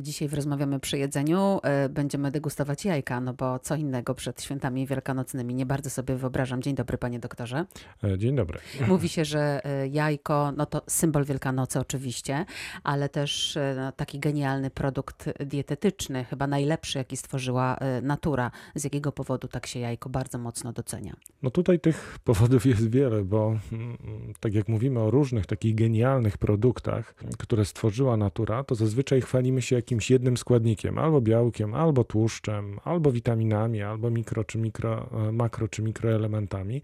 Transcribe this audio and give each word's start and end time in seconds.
Dzisiaj 0.00 0.28
rozmawiamy 0.28 0.80
przy 0.80 0.98
jedzeniu, 0.98 1.60
e, 1.62 1.88
będziemy 1.88 2.30
degustować 2.30 2.84
jajka, 2.84 3.20
no 3.20 3.34
bo 3.34 3.58
co 3.58 3.74
innego 3.74 4.14
przed 4.14 4.42
świętami 4.42 4.86
wielkanocnymi. 4.86 5.54
Nie 5.54 5.66
bardzo 5.66 5.90
sobie 5.90 6.16
wyobrażam. 6.16 6.62
Dzień 6.62 6.74
dobry, 6.74 6.98
panie 6.98 7.18
doktorze. 7.18 7.64
E, 8.04 8.18
dzień 8.18 8.36
dobry. 8.36 8.58
Mówi 8.88 9.08
się, 9.08 9.24
że 9.24 9.60
e, 9.64 9.88
jajko, 9.88 10.52
no 10.56 10.66
to 10.66 10.82
symbol 10.88 11.24
Wielkanocy 11.24 11.80
oczywiście, 11.80 12.44
ale 12.82 13.08
też 13.08 13.58
no, 13.76 13.92
taki 13.92 14.18
genialny 14.18 14.70
produkt 14.70 15.30
dietetyczny, 15.46 16.24
chyba 16.24 16.46
najlepszy, 16.46 16.98
jaki 16.98 17.16
stworzyła 17.16 17.78
natura. 18.02 18.50
Z 18.74 18.84
jakiego 18.84 19.12
powodu 19.12 19.48
tak 19.48 19.66
się 19.66 19.80
jajko 19.80 20.08
bardzo 20.08 20.38
mocno 20.38 20.72
docenia? 20.72 21.16
No 21.42 21.50
tutaj 21.50 21.80
tych 21.80 22.18
powodów 22.24 22.66
jest 22.66 22.90
wiele, 22.90 23.24
bo 23.24 23.58
mm, 23.72 23.96
tak 24.40 24.54
jak 24.54 24.68
mówimy 24.68 25.00
o 25.00 25.10
różnych 25.10 25.46
takich 25.46 25.74
genialnych 25.74 26.38
produktach, 26.38 27.14
które 27.38 27.64
stworzyła 27.64 28.16
natura, 28.16 28.64
to 28.64 28.74
zazwyczaj 28.74 29.20
chwalimy 29.20 29.62
się 29.62 29.83
jakimś 29.84 30.10
jednym 30.10 30.36
składnikiem, 30.36 30.98
albo 30.98 31.20
białkiem, 31.20 31.74
albo 31.74 32.04
tłuszczem, 32.04 32.80
albo 32.84 33.12
witaminami, 33.12 33.82
albo 33.82 34.10
mikro 34.10 34.44
czy 34.44 34.58
mikro, 34.58 35.06
e, 35.28 35.32
makro 35.32 35.68
czy 35.68 35.82
mikroelementami. 35.82 36.82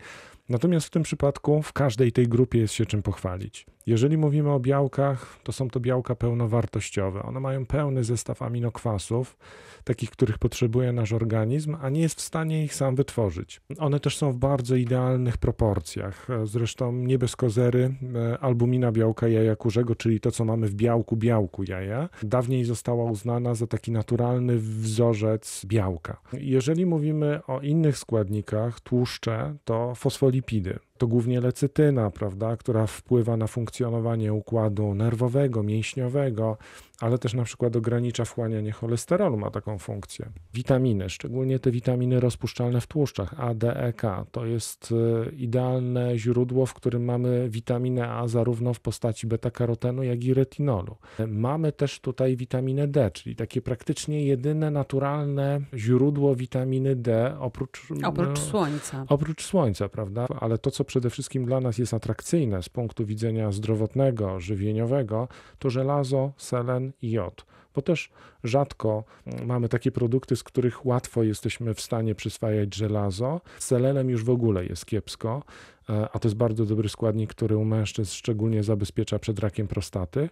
Natomiast 0.50 0.86
w 0.86 0.90
tym 0.90 1.02
przypadku 1.02 1.62
w 1.62 1.72
każdej 1.72 2.12
tej 2.12 2.28
grupie 2.28 2.59
jest 2.59 2.74
się 2.74 2.86
czym 2.86 3.02
pochwalić. 3.02 3.66
Jeżeli 3.86 4.16
mówimy 4.16 4.52
o 4.52 4.60
białkach, 4.60 5.38
to 5.42 5.52
są 5.52 5.70
to 5.70 5.80
białka 5.80 6.14
pełnowartościowe. 6.14 7.23
One 7.23 7.40
mają 7.40 7.66
pełny 7.66 8.04
zestaw 8.04 8.42
aminokwasów, 8.42 9.36
takich, 9.84 10.10
których 10.10 10.38
potrzebuje 10.38 10.92
nasz 10.92 11.12
organizm, 11.12 11.76
a 11.80 11.88
nie 11.88 12.00
jest 12.00 12.18
w 12.18 12.20
stanie 12.20 12.64
ich 12.64 12.74
sam 12.74 12.95
wytworzyć. 12.95 13.60
One 13.78 14.00
też 14.00 14.16
są 14.16 14.32
w 14.32 14.36
bardzo 14.36 14.76
idealnych 14.76 15.38
proporcjach. 15.38 16.28
Zresztą 16.45 16.92
nie 16.92 17.18
bez 17.18 17.37
kozery 17.37 17.95
e, 18.14 18.38
albumina 18.38 18.92
białka 18.92 19.28
jaja 19.28 19.56
kurzego, 19.56 19.95
czyli 19.95 20.20
to, 20.20 20.30
co 20.30 20.45
mamy 20.45 20.68
w 20.68 20.74
białku 20.74 21.16
białku 21.16 21.62
jaja, 21.68 22.09
dawniej 22.23 22.64
została 22.64 23.04
uznana 23.04 23.54
za 23.54 23.66
taki 23.66 23.92
naturalny 23.92 24.59
wzorzec 24.59 25.66
białka. 25.66 26.20
Jeżeli 26.32 26.87
mówimy 26.87 27.40
o 27.46 27.60
innych 27.60 27.98
składnikach, 27.98 28.80
tłuszcze, 28.80 29.54
to 29.65 29.95
fosfolipidy 30.41 30.79
to 30.99 31.07
głównie 31.07 31.41
lecytyna, 31.41 32.10
prawda, 32.10 32.57
która 32.57 32.87
wpływa 32.87 33.37
na 33.37 33.46
funkcjonowanie 33.46 34.33
układu 34.33 34.95
nerwowego, 34.95 35.63
mięśniowego, 35.63 36.57
ale 37.01 37.18
też 37.18 37.34
na 37.34 37.45
przykład 37.45 37.76
ogranicza 37.76 38.24
wchłanianie 38.24 38.73
cholesterolu, 38.73 39.37
ma 39.37 39.51
taką 39.51 39.79
funkcję. 39.79 40.30
Witaminy, 40.54 41.10
szczególnie 41.10 41.59
te 41.59 41.70
witaminy 41.70 42.20
rozpuszczalne 42.20 42.80
w 42.80 42.87
tłuszczach, 42.87 43.34
A, 43.37 43.54
D, 43.54 43.76
E, 43.76 43.93
K, 43.93 44.26
to 44.30 44.46
jest 44.46 44.95
e, 45.26 45.30
idealne 45.30 46.18
źródło, 46.18 46.66
w 46.66 46.74
którym 46.74 47.04
mamy 47.04 47.48
witaminę 47.51 48.09
A 48.09 48.28
zarówno 48.28 48.74
w 48.74 48.80
postaci 48.80 49.26
beta-karotenu, 49.26 50.02
jak 50.02 50.24
i 50.24 50.34
retinolu. 50.34 50.96
Mamy 51.28 51.73
też 51.73 52.01
tutaj 52.01 52.37
witaminę 52.37 52.88
D, 52.88 53.10
czyli 53.10 53.37
takie 53.37 53.62
praktycznie 53.62 54.24
jedyne 54.24 54.71
naturalne 54.71 55.60
źródło 55.74 56.34
witaminy 56.34 56.96
D 56.96 57.37
oprócz, 57.38 57.88
oprócz 58.04 58.28
no, 58.28 58.37
słońca. 58.37 59.04
Oprócz 59.09 59.45
słońca, 59.45 59.88
prawda? 59.88 60.26
Ale 60.40 60.59
to, 60.59 60.71
co 60.71 60.84
przede 60.84 61.10
wszystkim 61.10 61.45
dla 61.45 61.60
nas 61.60 61.78
jest 61.78 61.95
atrakcyjne 61.95 62.62
z 62.62 62.68
punktu 62.68 63.06
widzenia 63.06 63.52
zdrowotnego, 63.52 64.41
żywieniowego, 64.41 65.28
to 65.59 65.71
żelazo, 65.71 66.32
selen 66.37 66.90
i 67.03 67.10
jod. 67.10 67.47
Bo 67.75 67.83
też 67.83 68.10
rzadko 68.44 69.05
mm, 69.27 69.47
mamy 69.47 69.69
takie 69.69 69.93
produkty, 69.93 70.37
z 70.37 70.43
których 70.43 70.87
łatwo 70.87 71.22
jesteśmy 71.22 71.75
w 71.75 71.81
stanie 71.81 72.15
przyswajać 72.15 72.75
żelazo. 72.75 73.41
Z 73.59 73.65
selenem 73.65 74.10
już 74.10 74.25
w 74.25 74.31
ogóle 74.31 74.65
jest 74.65 74.87
kiepsko, 74.87 75.43
e, 75.91 76.09
a 76.12 76.19
to 76.19 76.28
jest 76.28 76.37
bardzo 76.37 76.66
dobry 76.66 76.88
składnik, 76.88 77.31
który 77.31 77.56
u 77.56 77.65
mężczyzn 77.65 78.11
szczególnie 78.11 78.62
zabezpiecza 78.62 79.19
przed 79.19 79.38
rakiem 79.38 79.69
prostaty 79.69 80.28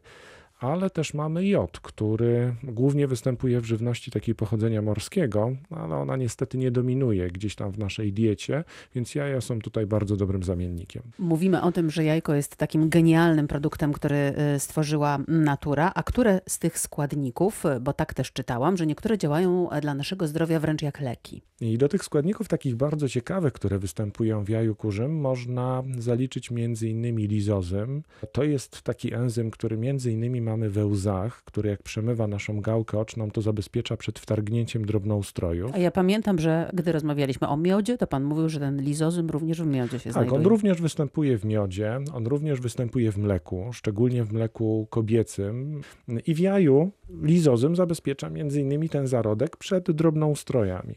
ale 0.58 0.90
też 0.90 1.14
mamy 1.14 1.46
jod, 1.46 1.80
który 1.80 2.54
głównie 2.62 3.06
występuje 3.06 3.60
w 3.60 3.64
żywności 3.64 4.10
takiej 4.10 4.34
pochodzenia 4.34 4.82
morskiego, 4.82 5.50
ale 5.70 5.96
ona 5.96 6.16
niestety 6.16 6.58
nie 6.58 6.70
dominuje 6.70 7.30
gdzieś 7.30 7.54
tam 7.54 7.72
w 7.72 7.78
naszej 7.78 8.12
diecie, 8.12 8.64
więc 8.94 9.14
jaja 9.14 9.40
są 9.40 9.58
tutaj 9.58 9.86
bardzo 9.86 10.16
dobrym 10.16 10.42
zamiennikiem. 10.42 11.02
Mówimy 11.18 11.62
o 11.62 11.72
tym, 11.72 11.90
że 11.90 12.04
jajko 12.04 12.34
jest 12.34 12.56
takim 12.56 12.88
genialnym 12.88 13.48
produktem, 13.48 13.92
który 13.92 14.34
y, 14.56 14.60
stworzyła 14.60 15.18
natura, 15.28 15.92
a 15.94 16.02
które 16.02 16.40
z 16.48 16.58
tych 16.58 16.78
składników, 16.78 17.64
bo 17.80 17.92
tak 17.92 18.14
też 18.14 18.32
czytałam, 18.32 18.76
że 18.76 18.86
niektóre 18.86 19.18
działają 19.18 19.68
dla 19.80 19.94
naszego 19.94 20.26
zdrowia 20.26 20.60
wręcz 20.60 20.82
jak 20.82 21.00
leki. 21.00 21.42
I 21.60 21.78
do 21.78 21.88
tych 21.88 22.04
składników 22.04 22.48
takich 22.48 22.76
bardzo 22.76 23.08
ciekawych, 23.08 23.52
które 23.52 23.78
występują 23.78 24.44
w 24.44 24.48
jaju 24.48 24.74
kurzym, 24.74 25.20
można 25.20 25.82
zaliczyć 25.98 26.50
między 26.50 26.88
innymi 26.88 27.26
lizozym. 27.26 28.02
To 28.32 28.44
jest 28.44 28.82
taki 28.82 29.14
enzym, 29.14 29.50
który 29.50 29.76
między 29.76 30.12
innymi 30.12 30.40
mamy 30.48 30.70
we 30.70 30.86
łzach, 30.86 31.42
który 31.44 31.70
jak 31.70 31.82
przemywa 31.82 32.26
naszą 32.26 32.60
gałkę 32.60 32.98
oczną, 32.98 33.30
to 33.30 33.42
zabezpiecza 33.42 33.96
przed 33.96 34.18
wtargnięciem 34.18 34.84
drobnoustrojów. 34.84 35.70
A 35.74 35.78
ja 35.78 35.90
pamiętam, 35.90 36.38
że 36.38 36.70
gdy 36.74 36.92
rozmawialiśmy 36.92 37.48
o 37.48 37.56
miodzie, 37.56 37.98
to 37.98 38.06
pan 38.06 38.24
mówił, 38.24 38.48
że 38.48 38.60
ten 38.60 38.82
lizozym 38.82 39.30
również 39.30 39.62
w 39.62 39.66
miodzie 39.66 39.98
się 39.98 40.04
tak, 40.04 40.12
znajduje. 40.12 40.38
Tak, 40.38 40.46
on 40.46 40.50
również 40.50 40.80
występuje 40.80 41.38
w 41.38 41.44
miodzie, 41.44 41.98
on 42.14 42.26
również 42.26 42.60
występuje 42.60 43.12
w 43.12 43.18
mleku, 43.18 43.70
szczególnie 43.72 44.24
w 44.24 44.32
mleku 44.32 44.86
kobiecym. 44.90 45.80
I 46.26 46.34
w 46.34 46.38
jaju 46.38 46.90
lizozym 47.22 47.76
zabezpiecza 47.76 48.30
między 48.30 48.60
innymi 48.60 48.88
ten 48.88 49.06
zarodek 49.06 49.56
przed 49.56 49.90
drobnoustrojami. 49.90 50.94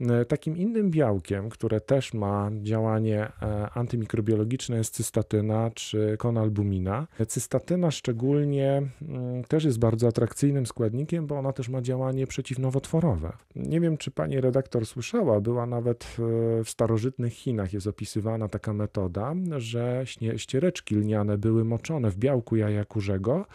E, 0.00 0.24
takim 0.24 0.56
innym 0.56 0.90
białkiem, 0.90 1.48
które 1.48 1.80
też 1.80 2.14
ma 2.14 2.50
działanie 2.62 3.32
e, 3.42 3.68
antymikrobiologiczne 3.74 4.76
jest 4.76 4.94
cystatyna 4.94 5.70
czy 5.74 6.16
konalbumina. 6.18 7.06
Cystatyna 7.28 7.90
szczególnie 7.90 8.82
mm, 9.02 9.44
też 9.44 9.64
jest 9.64 9.78
bardzo 9.78 10.08
atrakcyjnym 10.08 10.66
składnikiem, 10.66 11.26
bo 11.26 11.38
ona 11.38 11.52
też 11.52 11.68
ma 11.68 11.82
działanie 11.82 12.26
przeciwnowotworowe. 12.26 13.32
Nie 13.56 13.80
wiem, 13.80 13.96
czy 13.96 14.10
pani 14.10 14.40
redaktor 14.40 14.86
słyszała, 14.86 15.40
była 15.40 15.66
nawet 15.66 16.04
e, 16.04 16.64
w 16.64 16.70
starożytnych 16.70 17.32
Chinach 17.32 17.72
jest 17.72 17.86
opisywana 17.86 18.48
taka 18.48 18.72
metoda, 18.72 19.34
że 19.56 20.04
ściereczki 20.36 20.94
lniane 20.94 21.38
były 21.38 21.64
moczone 21.64 22.10
w 22.10 22.16
białku 22.16 22.56
jaja 22.56 22.84
kurzego, 22.84 23.46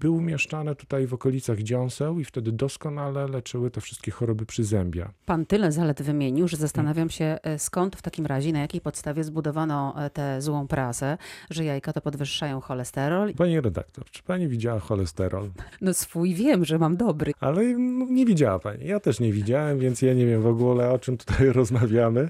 były 0.00 0.16
umieszczane 0.16 0.74
tutaj 0.74 1.06
w 1.06 1.14
okolicach 1.14 1.58
dziąseł 1.58 2.20
i 2.20 2.24
wtedy 2.24 2.52
doskonale 2.52 3.28
leczyły 3.28 3.70
te 3.70 3.80
wszystkie 3.80 4.10
choroby 4.10 4.46
przyzębia. 4.46 5.12
Pan 5.26 5.46
tyle 5.46 5.72
zalet 5.72 5.87
wymienił, 5.96 6.48
że 6.48 6.56
zastanawiam 6.56 7.10
się, 7.10 7.38
e, 7.42 7.58
skąd 7.58 7.96
w 7.96 8.02
takim 8.02 8.26
razie, 8.26 8.52
na 8.52 8.60
jakiej 8.60 8.80
podstawie 8.80 9.24
zbudowano 9.24 9.94
e, 9.96 10.10
tę 10.10 10.42
złą 10.42 10.68
prasę, 10.68 11.18
że 11.50 11.64
jajka 11.64 11.92
to 11.92 12.00
podwyższają 12.00 12.60
cholesterol. 12.60 13.34
Pani 13.34 13.60
redaktor, 13.60 14.04
czy 14.10 14.22
pani 14.22 14.48
widziała 14.48 14.80
cholesterol? 14.80 15.50
No 15.80 15.94
swój 15.94 16.34
wiem, 16.34 16.64
że 16.64 16.78
mam 16.78 16.96
dobry. 16.96 17.32
Ale 17.40 17.64
no, 17.64 18.06
nie 18.10 18.26
widziała 18.26 18.58
pani. 18.58 18.86
Ja 18.86 19.00
też 19.00 19.20
nie 19.20 19.32
widziałem, 19.32 19.78
więc 19.78 20.02
ja 20.02 20.14
nie 20.14 20.26
wiem 20.26 20.42
w 20.42 20.46
ogóle, 20.46 20.90
o 20.90 20.98
czym 20.98 21.16
tutaj 21.16 21.52
rozmawiamy. 21.60 22.28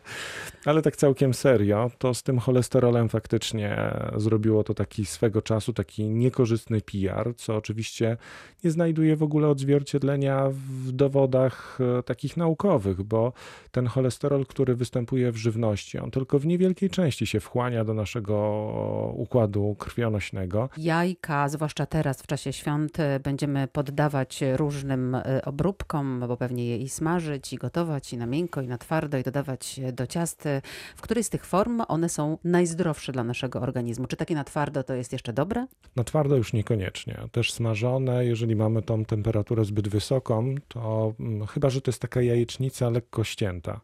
Ale 0.65 0.83
tak 0.83 0.97
całkiem 0.97 1.35
serio, 1.35 1.91
to 1.99 2.15
z 2.15 2.23
tym 2.23 2.39
cholesterolem 2.39 3.09
faktycznie 3.09 3.95
zrobiło 4.17 4.65
to 4.65 4.75
taki 4.75 5.07
swego 5.07 5.43
czasu 5.43 5.73
taki 5.73 6.09
niekorzystny 6.09 6.81
PR, 6.81 7.35
co 7.37 7.57
oczywiście 7.57 8.17
nie 8.65 8.71
znajduje 8.71 9.17
w 9.17 9.23
ogóle 9.23 9.49
odzwierciedlenia 9.49 10.49
w 10.51 10.93
dowodach 10.93 11.79
e, 11.99 12.03
takich 12.03 12.37
naukowych, 12.37 13.03
bo 13.03 13.33
ten 13.71 13.87
cholesterol, 13.87 14.47
który 14.47 14.75
występuje 14.75 15.33
w 15.33 15.37
żywności, 15.37 15.99
on 15.99 16.11
tylko 16.11 16.39
w 16.39 16.47
niewielkiej 16.47 16.91
części 16.91 17.27
się 17.27 17.41
wchłania 17.41 17.85
do 17.85 17.95
naszego 17.95 18.39
układu 19.17 19.77
krwionośnego. 19.79 20.69
Jajka, 20.77 21.49
zwłaszcza 21.49 21.87
teraz 21.87 22.23
w 22.23 22.27
czasie 22.27 22.53
świąt, 22.53 23.01
e, 23.01 23.21
będziemy 23.21 23.69
poddawać 23.69 24.41
różnym 24.57 25.15
e, 25.15 25.45
obróbkom, 25.45 26.25
bo 26.29 26.37
pewnie 26.37 26.67
je 26.67 26.77
i 26.77 26.89
smażyć, 26.89 27.53
i 27.53 27.57
gotować, 27.57 28.13
i 28.13 28.17
na 28.17 28.27
miękko, 28.27 28.63
i 28.63 28.69
na 28.69 28.79
twardo, 28.79 29.19
i 29.19 29.23
dodawać 29.23 29.81
do 29.93 30.07
ciast. 30.07 30.49
W 30.97 31.01
której 31.01 31.25
z 31.25 31.31
tych 31.31 31.47
form 31.47 31.83
one 31.89 32.09
są 32.09 32.39
najzdrowsze 32.45 33.13
dla 33.13 33.25
naszego 33.25 33.61
organizmu? 33.61 34.07
Czy 34.07 34.17
takie 34.17 34.35
na 34.35 34.45
twardo 34.45 34.83
to 34.83 34.95
jest 34.95 35.13
jeszcze 35.13 35.33
dobre? 35.33 35.67
Na 35.97 36.05
twardo 36.05 36.37
już 36.37 36.53
niekoniecznie. 36.53 37.19
Też 37.33 37.53
smażone, 37.53 38.25
jeżeli 38.25 38.57
mamy 38.57 38.83
tą 38.83 39.05
temperaturę 39.05 39.65
zbyt 39.65 39.89
wysoką, 39.89 40.55
to 40.69 41.15
hmm, 41.19 41.47
chyba, 41.47 41.71
że 41.71 41.81
to 41.81 41.91
jest 41.91 42.03
taka 42.03 42.23
jajecznica 42.23 42.91
lekko 42.91 43.25
ścięta. 43.39 43.81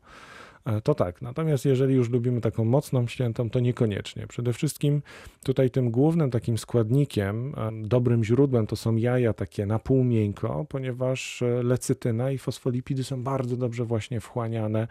E, 0.64 0.80
to 0.80 0.94
tak. 0.94 1.22
Natomiast 1.22 1.64
jeżeli 1.64 1.94
już 1.94 2.10
lubimy 2.10 2.40
taką 2.40 2.64
mocną 2.64 3.06
ściętą, 3.06 3.50
to 3.50 3.60
niekoniecznie. 3.60 4.26
Przede 4.26 4.52
wszystkim 4.52 5.02
tutaj 5.42 5.70
tym 5.70 5.90
głównym 5.90 6.30
takim 6.30 6.58
składnikiem, 6.58 7.54
e, 7.56 7.70
dobrym 7.88 8.24
źródłem 8.24 8.66
to 8.66 8.76
są 8.76 8.96
jaja 8.96 9.32
takie 9.32 9.66
na 9.66 9.78
pół 9.78 10.04
miękko, 10.04 10.66
ponieważ 10.68 11.42
e, 11.42 11.62
lecytyna 11.62 12.30
i 12.30 12.38
fosfolipidy 12.38 13.04
są 13.04 13.22
bardzo 13.22 13.56
dobrze 13.56 13.84
właśnie 13.84 14.20
wchłaniane 14.20 14.88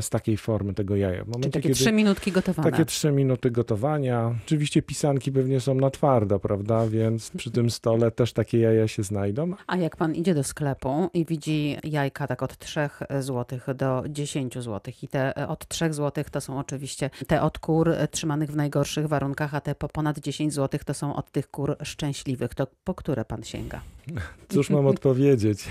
z 0.00 0.10
takiej 0.10 0.36
formy 0.36 0.74
tego 0.74 0.96
jaja. 0.96 1.24
W 1.24 1.28
momencie, 1.28 1.50
Czyli 1.50 1.62
takie 1.62 1.74
trzy 1.74 1.92
minutki 1.92 2.32
gotowania. 2.32 2.70
Takie 2.70 2.84
trzy 2.84 3.12
minuty 3.12 3.50
gotowania. 3.50 4.34
Oczywiście 4.46 4.82
pisanki 4.82 5.32
pewnie 5.32 5.60
są 5.60 5.74
na 5.74 5.90
twardo, 5.90 6.38
prawda, 6.38 6.86
więc 6.86 7.30
przy 7.30 7.50
tym 7.50 7.70
stole 7.70 8.10
też 8.10 8.32
takie 8.32 8.58
jaja 8.58 8.88
się 8.88 9.02
znajdą. 9.02 9.52
A 9.66 9.76
jak 9.76 9.96
pan 9.96 10.14
idzie 10.14 10.34
do 10.34 10.44
sklepu 10.44 11.10
i 11.14 11.24
widzi 11.24 11.76
jajka 11.84 12.26
tak 12.26 12.42
od 12.42 12.58
3 12.58 12.88
zł 13.20 13.58
do 13.74 14.02
10 14.08 14.54
zł, 14.54 14.92
i 15.04 15.08
te 15.08 15.38
e, 15.38 15.48
od 15.48 15.68
3 15.68 15.92
zł 15.92 16.24
to 16.30 16.40
są 16.40 16.58
oczywiście 16.58 17.10
te 17.26 17.42
od 17.42 17.58
kur 17.58 17.88
e, 17.88 18.08
trzymanych 18.08 18.50
w 18.50 18.56
najgorszych 18.56 19.06
warunkach, 19.08 19.54
a 19.54 19.60
te 19.60 19.74
po 19.74 19.88
ponad 19.88 20.18
10 20.18 20.54
zł 20.54 20.80
to 20.86 20.94
są 20.94 21.16
od 21.16 21.30
tych 21.30 21.50
kur 21.50 21.76
szczęśliwych. 21.82 22.54
To 22.54 22.66
po 22.84 22.94
które 22.94 23.24
pan 23.24 23.44
sięga? 23.44 23.80
Cóż 24.48 24.70
mam 24.70 24.86
odpowiedzieć? 24.86 25.68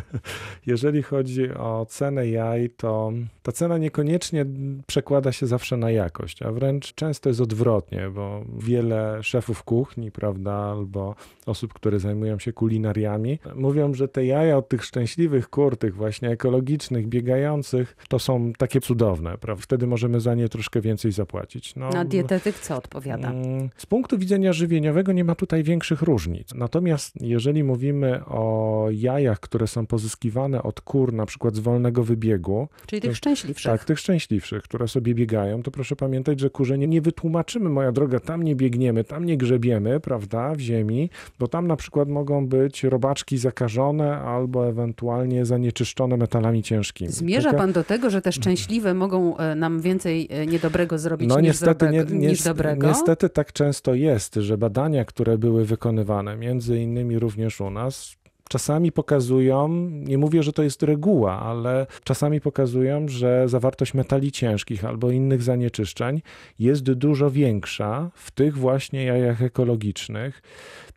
Jeżeli 0.66 1.02
chodzi 1.02 1.50
o 1.50 1.86
cenę 1.88 2.28
jaj, 2.28 2.70
to 2.70 3.12
ta 3.42 3.52
cena 3.52 3.78
niekoniecznie 3.78 4.46
przekłada 4.86 5.32
się 5.32 5.46
zawsze 5.46 5.76
na 5.76 5.90
jakość, 5.90 6.42
a 6.42 6.52
wręcz 6.52 6.94
często 6.94 7.28
jest 7.28 7.40
odwrotnie, 7.40 8.10
bo 8.10 8.44
wiele 8.58 9.22
szefów 9.22 9.62
kuchni, 9.62 10.10
prawda, 10.10 10.52
albo 10.52 11.14
osób, 11.46 11.72
które 11.72 12.00
zajmują 12.00 12.38
się 12.38 12.52
kulinariami, 12.52 13.38
mówią, 13.54 13.94
że 13.94 14.08
te 14.08 14.26
jaja 14.26 14.56
od 14.56 14.68
tych 14.68 14.84
szczęśliwych 14.84 15.50
kur, 15.50 15.76
tych 15.76 15.94
właśnie 15.94 16.30
ekologicznych, 16.30 17.08
biegających, 17.08 17.96
to 18.08 18.18
są 18.18 18.52
takie 18.64 18.80
cudowne, 18.80 19.38
prawda? 19.38 19.62
Wtedy 19.62 19.86
możemy 19.86 20.20
za 20.20 20.34
nie 20.34 20.48
troszkę 20.48 20.80
więcej 20.80 21.12
zapłacić. 21.12 21.76
No, 21.76 21.88
A 21.88 22.04
dietetyk 22.04 22.58
co 22.58 22.76
odpowiada? 22.76 23.30
Mm, 23.30 23.68
Z 23.76 23.86
punktu 23.86 24.18
widzenia 24.18 24.52
żywieniowego 24.52 25.12
nie 25.12 25.24
ma 25.24 25.34
tutaj 25.34 25.62
większych 25.62 26.02
różnic. 26.02 26.54
Natomiast 26.54 27.14
jeżeli 27.20 27.64
mówimy 27.64 28.24
o 28.24 28.86
jajach, 28.92 29.40
które 29.40 29.66
są 29.66 29.86
pozyskiwane 29.86 30.62
od 30.62 30.80
kur, 30.80 31.12
na 31.12 31.26
przykład 31.26 31.54
z 31.54 31.58
wolnego 31.58 32.04
wybiegu, 32.04 32.68
Czyli 32.86 33.02
tych 33.02 33.10
to- 33.10 33.16
szczęśliwszych. 33.16 33.72
tak, 33.72 33.84
tych 33.84 33.98
szczęśliwszych, 33.98 34.62
które 34.62 34.88
sobie 34.88 35.14
biegają, 35.14 35.62
to 35.62 35.70
proszę 35.70 35.96
pamiętać, 35.96 36.40
że 36.40 36.50
kurze 36.50 36.78
nie, 36.78 36.86
nie 36.86 37.00
wytłumaczymy, 37.00 37.70
moja 37.70 37.92
droga, 37.92 38.20
tam 38.20 38.42
nie 38.42 38.56
biegniemy, 38.56 39.04
tam 39.04 39.24
nie 39.24 39.36
grzebiemy, 39.36 40.00
prawda, 40.00 40.54
w 40.54 40.60
ziemi, 40.60 41.10
bo 41.38 41.48
tam 41.48 41.66
na 41.66 41.76
przykład 41.76 42.08
mogą 42.08 42.46
być 42.46 42.84
robaczki 42.84 43.38
zakażone 43.38 44.16
albo 44.18 44.68
ewentualnie 44.68 45.44
zanieczyszczone 45.46 46.16
metalami 46.16 46.62
ciężkimi. 46.62 47.10
Zmierza 47.12 47.48
Taka- 47.50 47.58
pan 47.62 47.72
do 47.72 47.84
tego, 47.84 48.10
że 48.10 48.22
te 48.22 48.32
szczęśliwe 48.32 48.53
mogą 48.94 49.36
e, 49.36 49.54
nam 49.54 49.80
więcej 49.80 50.28
e, 50.30 50.46
niedobrego 50.46 50.98
zrobić 50.98 51.28
No 51.28 51.40
niż, 51.40 51.46
niestety, 51.48 51.88
nie, 51.90 51.98
dobrego, 52.04 52.26
niż 52.26 52.40
nies- 52.40 52.44
dobrego? 52.44 52.86
niestety 52.86 53.28
tak 53.30 53.52
często 53.52 53.94
jest, 53.94 54.34
że 54.34 54.58
badania, 54.58 55.04
które 55.04 55.38
były 55.38 55.64
wykonywane, 55.64 56.36
między 56.36 56.78
innymi 56.78 57.18
również 57.18 57.60
u 57.60 57.70
nas, 57.70 58.16
czasami 58.48 58.92
pokazują, 58.92 59.68
nie 59.90 60.18
mówię, 60.18 60.42
że 60.42 60.52
to 60.52 60.62
jest 60.62 60.82
reguła, 60.82 61.40
ale 61.40 61.86
czasami 62.04 62.40
pokazują, 62.40 63.08
że 63.08 63.48
zawartość 63.48 63.94
metali 63.94 64.32
ciężkich 64.32 64.84
albo 64.84 65.10
innych 65.10 65.42
zanieczyszczeń 65.42 66.22
jest 66.58 66.82
dużo 66.82 67.30
większa 67.30 68.10
w 68.14 68.30
tych 68.30 68.58
właśnie 68.58 69.04
jajach 69.04 69.42
ekologicznych 69.42 70.42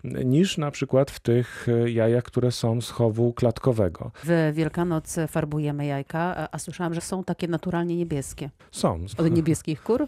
niż 0.04 0.58
na 0.58 0.72
przykład 0.72 1.12
w 1.12 1.20
tych 1.20 1.68
jajach, 1.86 2.24
które 2.24 2.52
są 2.52 2.82
z 2.82 2.90
chowu 2.90 3.34
klatkowego. 3.34 4.12
W 4.24 4.52
Wielkanoc 4.54 5.16
farbujemy 5.28 5.86
jajka, 5.86 6.48
a 6.52 6.60
słyszałam, 6.60 6.94
że 6.94 7.02
są 7.02 7.24
takie 7.24 7.48
naturalnie 7.48 7.96
niebieskie. 7.96 8.50
Są. 8.72 9.06
Od 9.18 9.32
niebieskich 9.32 9.84
kur? 9.84 10.08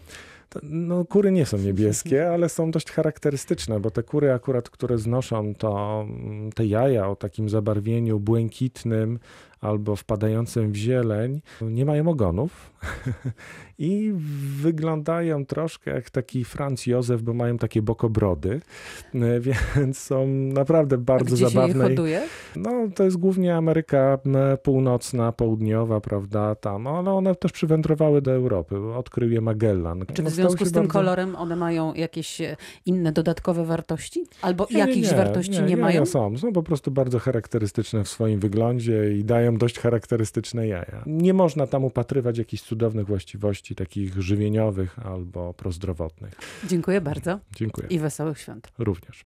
No, 0.62 1.04
kury 1.04 1.32
nie 1.32 1.46
są 1.46 1.58
niebieskie, 1.58 2.28
ale 2.32 2.48
są 2.48 2.70
dość 2.70 2.90
charakterystyczne, 2.90 3.80
bo 3.80 3.90
te 3.90 4.02
kury 4.02 4.32
akurat, 4.32 4.70
które 4.70 4.98
znoszą 4.98 5.54
to, 5.54 6.04
mm, 6.08 6.52
te 6.52 6.66
jaja 6.66 7.08
o 7.08 7.16
takim 7.16 7.48
zabarwieniu 7.48 8.20
błękitnym 8.20 9.18
albo 9.60 9.96
wpadającym 9.96 10.72
w 10.72 10.76
zieleń, 10.76 11.40
nie 11.62 11.84
mają 11.84 12.08
ogonów 12.08 12.70
i 13.78 14.12
wyglądają 14.62 15.46
troszkę 15.46 15.90
jak 15.90 16.10
taki 16.10 16.44
Franz 16.44 16.86
Józef, 16.86 17.22
bo 17.22 17.34
mają 17.34 17.58
takie 17.58 17.82
bokobrody, 17.82 18.60
e, 19.14 19.40
więc 19.76 19.98
są 19.98 20.26
naprawdę 20.26 20.98
bardzo 20.98 21.24
gdzie 21.24 21.36
się 21.36 21.44
je 21.44 21.50
zabawne. 21.50 21.84
hoduje? 21.88 22.22
no, 22.56 22.70
to 22.94 23.04
jest 23.04 23.16
głównie 23.16 23.56
Ameryka 23.56 24.18
północna, 24.62 25.32
południowa, 25.32 26.00
prawda, 26.00 26.54
tam, 26.54 26.86
ale 26.86 27.10
one 27.12 27.34
też 27.34 27.52
przywędrowały 27.52 28.22
do 28.22 28.32
Europy. 28.32 28.76
Odkrył 28.94 29.30
je 29.30 29.40
Magellan. 29.40 30.04
Czy 30.14 30.22
w 30.22 30.24
No, 30.24 30.30
związku 30.30 30.64
z 30.64 30.72
tym 30.72 30.82
bardzo- 30.82 30.92
kolorem 30.92 31.36
one 31.36 31.56
mają 31.56 31.94
jakieś 31.94 32.40
e, 32.40 32.56
inne 32.86 33.12
dodatkowe 33.12 33.64
wartości? 33.64 34.24
Albo 34.42 34.66
Nie, 34.70 34.76
nie, 34.76 34.80
jakichś 34.80 35.10
nie, 35.10 35.16
wartości 35.16 35.50
nie, 35.52 35.58
jaja 35.60 35.76
mają? 35.76 36.06
Są, 36.06 36.38
są 36.38 36.52
po 36.52 36.62
prostu 36.62 36.90
bardzo 36.90 37.18
charakterystyczne 37.18 38.04
w 38.04 38.08
swoim 38.08 38.40
wyglądzie 38.40 39.12
i 39.16 39.24
dają 39.24 39.49
dość 39.58 39.78
charakterystyczne 39.78 40.68
jaja. 40.68 41.02
Nie 41.06 41.34
można 41.34 41.66
tam 41.66 41.84
upatrywać 41.84 42.38
jakichś 42.38 42.62
cudownych 42.62 43.06
właściwości 43.06 43.74
takich 43.74 44.22
żywieniowych 44.22 44.98
albo 45.06 45.54
prozdrowotnych. 45.54 46.34
Dziękuję 46.68 47.00
bardzo 47.00 47.40
Dziękuję. 47.56 47.88
i 47.90 47.98
wesołych 47.98 48.38
świąt. 48.38 48.72
Również. 48.78 49.24